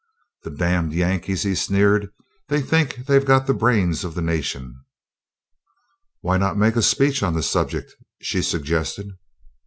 [0.41, 2.09] "The damned Yankees!" he sneered.
[2.47, 4.83] "They think they've got the brains of the nation."
[6.21, 9.11] "Why not make a speech on the subject?" she suggested.